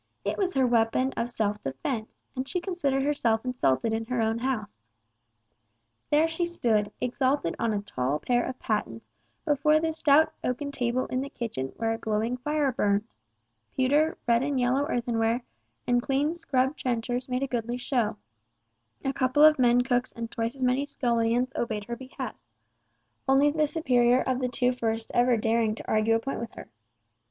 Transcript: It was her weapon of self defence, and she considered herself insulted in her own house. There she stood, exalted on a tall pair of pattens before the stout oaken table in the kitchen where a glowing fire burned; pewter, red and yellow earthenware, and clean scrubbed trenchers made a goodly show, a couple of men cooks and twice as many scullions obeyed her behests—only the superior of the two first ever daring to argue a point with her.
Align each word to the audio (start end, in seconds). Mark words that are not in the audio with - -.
It 0.25 0.35
was 0.35 0.55
her 0.55 0.65
weapon 0.65 1.13
of 1.15 1.29
self 1.29 1.61
defence, 1.61 2.19
and 2.35 2.49
she 2.49 2.59
considered 2.59 3.03
herself 3.03 3.45
insulted 3.45 3.93
in 3.93 4.05
her 4.07 4.19
own 4.19 4.39
house. 4.39 4.79
There 6.09 6.27
she 6.27 6.43
stood, 6.47 6.91
exalted 6.99 7.55
on 7.59 7.71
a 7.71 7.83
tall 7.83 8.17
pair 8.17 8.43
of 8.43 8.57
pattens 8.57 9.07
before 9.45 9.79
the 9.79 9.93
stout 9.93 10.33
oaken 10.43 10.71
table 10.71 11.05
in 11.05 11.21
the 11.21 11.29
kitchen 11.29 11.67
where 11.77 11.91
a 11.93 11.99
glowing 11.99 12.37
fire 12.37 12.71
burned; 12.71 13.07
pewter, 13.75 14.17
red 14.27 14.41
and 14.41 14.59
yellow 14.59 14.87
earthenware, 14.87 15.43
and 15.85 16.01
clean 16.01 16.33
scrubbed 16.33 16.79
trenchers 16.79 17.29
made 17.29 17.43
a 17.43 17.47
goodly 17.47 17.77
show, 17.77 18.17
a 19.05 19.13
couple 19.13 19.43
of 19.43 19.59
men 19.59 19.81
cooks 19.81 20.11
and 20.13 20.31
twice 20.31 20.55
as 20.55 20.63
many 20.63 20.87
scullions 20.87 21.53
obeyed 21.55 21.83
her 21.83 21.95
behests—only 21.95 23.51
the 23.51 23.67
superior 23.67 24.21
of 24.23 24.39
the 24.39 24.49
two 24.49 24.71
first 24.73 25.11
ever 25.13 25.37
daring 25.37 25.75
to 25.75 25.87
argue 25.87 26.15
a 26.15 26.19
point 26.19 26.39
with 26.39 26.53
her. 26.55 26.71